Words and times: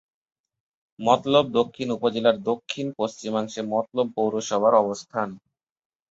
মতলব 0.99 1.45
দক্ষিণ 1.57 1.87
উপজেলার 1.91 2.37
দক্ষিণ-পশ্চিমাংশে 2.43 3.61
মতলব 3.73 4.07
পৌরসভার 4.15 4.73
অবস্থান। 4.75 5.29